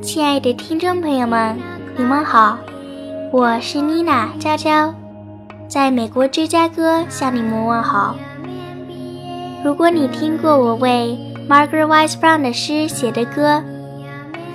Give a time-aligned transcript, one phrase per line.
[0.00, 1.58] 亲爱的听众朋友们，
[1.96, 2.58] 你们好，
[3.30, 4.94] 我是妮娜娇娇，
[5.68, 8.16] 在美国芝加哥向你们问好。
[9.62, 11.18] 如果你听过我为
[11.48, 13.62] Margaret Wise Brown 的诗写的歌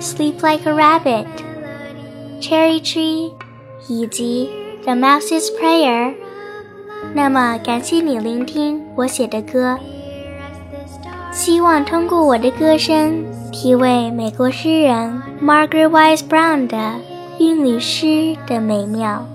[0.00, 1.26] Sleep Like a Rabbit》、
[2.42, 3.30] 《Cherry Tree》
[3.86, 4.50] 以及
[4.84, 6.08] 《The Mouse's Prayer》，
[7.14, 9.78] 那么感谢你聆听我写的歌。
[11.44, 13.22] 希望通过我的歌声，
[13.52, 16.94] 体味美国诗人 Margaret Wise Brown 的
[17.38, 19.26] 韵律诗的美妙。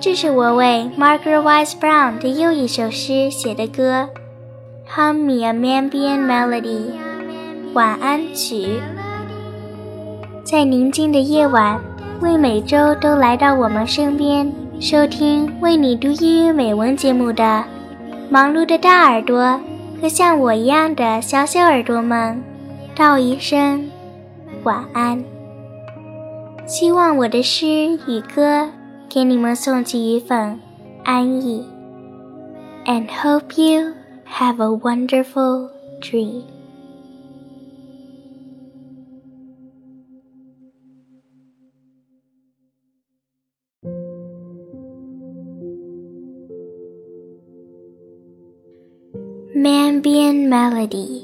[0.00, 4.08] 这是我为 Margaret Wise Brown 的又一首诗写的歌，
[4.96, 6.90] 《Hum Me a Mambian Melody》
[7.72, 8.80] 晚安曲。
[10.42, 11.80] 在宁静的夜晚，
[12.20, 17.62] 为每周都来到我们身边收听为你读英语美文节目的。
[18.32, 19.60] 忙碌的大耳朵
[20.00, 22.42] 和像我一样的小小耳朵们，
[22.96, 23.86] 道一声
[24.62, 25.22] 晚安。
[26.64, 27.66] 希望我的诗
[28.08, 28.70] 与歌
[29.06, 30.58] 给你们送去一份
[31.04, 31.62] 安逸。
[32.86, 33.92] And hope you
[34.26, 35.68] have a wonderful
[36.00, 36.44] dream.
[49.62, 51.22] Mambian Melody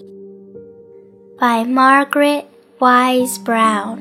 [1.41, 2.47] by Margaret
[2.79, 3.99] Wise Brown.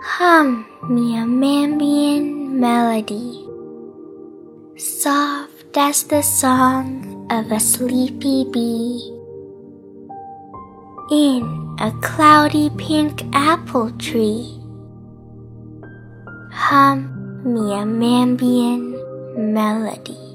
[0.00, 3.44] Hum me a Mambian melody,
[4.80, 9.12] soft as the song of a sleepy bee.
[11.10, 14.56] In a cloudy pink apple tree,
[16.50, 17.12] hum
[17.44, 18.96] me a Mambian
[19.36, 20.31] melody.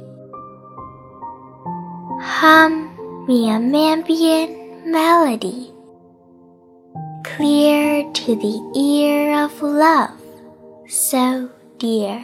[2.37, 5.73] Hum me a Mambian melody,
[7.25, 10.21] clear to the ear of love
[10.87, 11.49] so
[11.79, 12.21] dear,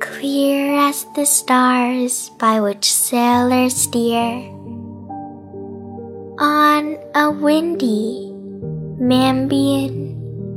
[0.00, 4.48] clear as the stars by which sailors steer.
[6.40, 8.32] On a windy
[8.96, 10.16] Mambian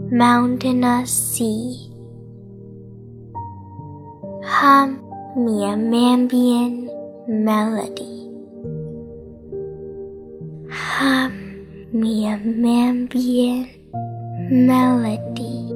[0.09, 1.91] mountainous sea.
[4.47, 5.03] Hum
[5.35, 6.98] me a Mambian
[7.28, 8.30] melody.
[10.70, 11.32] Hum
[11.92, 13.69] me a Mambian
[14.50, 15.72] melody.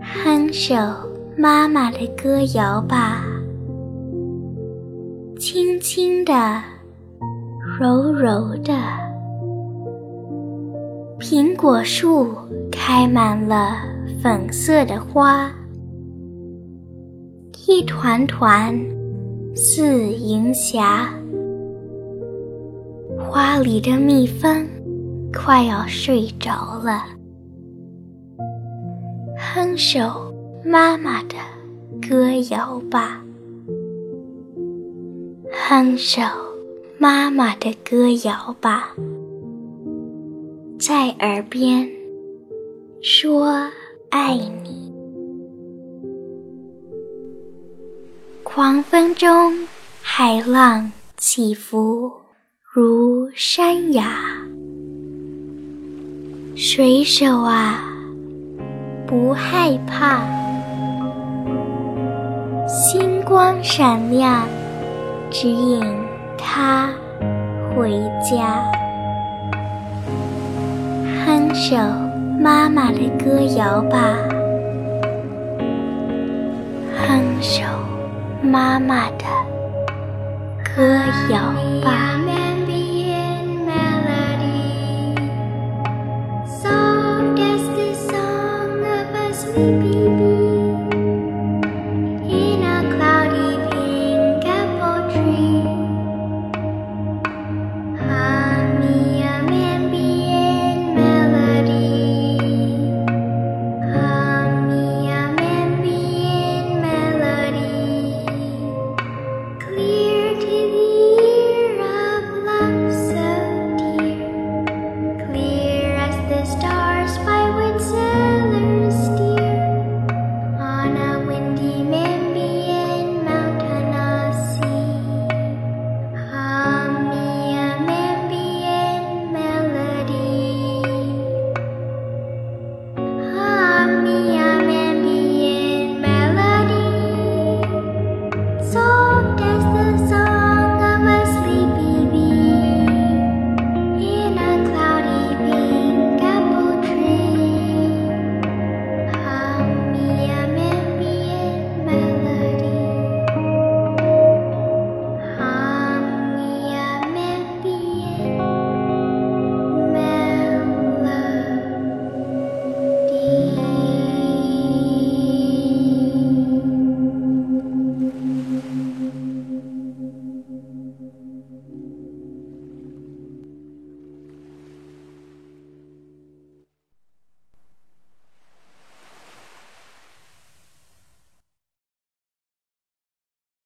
[0.00, 0.76] “哼首
[1.36, 3.24] 妈妈的歌谣吧，
[5.38, 6.32] 轻轻的，
[7.78, 8.72] 柔柔的。”
[11.19, 12.33] 苹果树
[12.71, 13.75] 开满了
[14.23, 15.51] 粉色的花，
[17.67, 18.73] 一团团
[19.53, 21.13] 似银霞。
[23.17, 24.65] 花里的蜜蜂
[25.33, 27.03] 快要睡着了，
[29.37, 31.35] 哼首妈妈的
[32.01, 33.21] 歌谣吧，
[35.67, 36.21] 哼首
[36.97, 38.95] 妈妈的歌谣吧。
[40.79, 41.89] 在耳边
[43.01, 43.69] 说
[44.11, 44.93] 爱你，
[48.43, 49.67] 狂风中
[50.01, 52.09] 海浪起伏
[52.63, 54.05] 如山崖，
[56.55, 57.83] 水手啊
[59.05, 60.23] 不害怕，
[62.69, 64.47] 星光闪亮
[65.29, 65.83] 指引
[66.37, 66.89] 他
[67.75, 67.91] 回
[68.23, 68.63] 家。
[71.49, 71.75] 哼首
[72.39, 74.15] 妈妈的歌谣吧，
[76.95, 77.63] 哼首
[78.43, 79.25] 妈妈的
[80.63, 80.83] 歌
[81.31, 81.39] 谣
[81.83, 82.05] 吧。
[89.31, 90.48] Sleepy, sleepy.